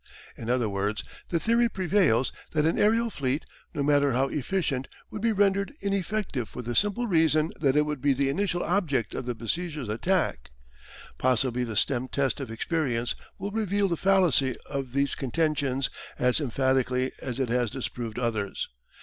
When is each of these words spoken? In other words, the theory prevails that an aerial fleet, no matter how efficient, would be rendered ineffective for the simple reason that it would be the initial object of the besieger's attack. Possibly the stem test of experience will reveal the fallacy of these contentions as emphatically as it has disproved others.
In 0.35 0.49
other 0.49 0.67
words, 0.67 1.03
the 1.27 1.39
theory 1.39 1.69
prevails 1.69 2.33
that 2.53 2.65
an 2.65 2.79
aerial 2.79 3.11
fleet, 3.11 3.45
no 3.75 3.83
matter 3.83 4.13
how 4.13 4.29
efficient, 4.29 4.87
would 5.11 5.21
be 5.21 5.31
rendered 5.31 5.73
ineffective 5.79 6.49
for 6.49 6.63
the 6.63 6.73
simple 6.73 7.05
reason 7.05 7.51
that 7.61 7.75
it 7.75 7.83
would 7.85 8.01
be 8.01 8.13
the 8.13 8.27
initial 8.27 8.63
object 8.63 9.13
of 9.13 9.27
the 9.27 9.35
besieger's 9.35 9.89
attack. 9.89 10.49
Possibly 11.19 11.63
the 11.63 11.75
stem 11.75 12.07
test 12.07 12.39
of 12.39 12.49
experience 12.49 13.13
will 13.37 13.51
reveal 13.51 13.87
the 13.87 13.95
fallacy 13.95 14.57
of 14.65 14.93
these 14.93 15.13
contentions 15.13 15.91
as 16.17 16.41
emphatically 16.41 17.11
as 17.21 17.39
it 17.39 17.49
has 17.49 17.69
disproved 17.69 18.17
others. 18.17 18.69